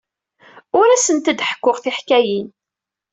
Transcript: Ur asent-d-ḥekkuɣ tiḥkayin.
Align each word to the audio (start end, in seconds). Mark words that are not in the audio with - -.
Ur 0.79 0.87
asent-d-ḥekkuɣ 0.89 1.77
tiḥkayin. 1.79 2.47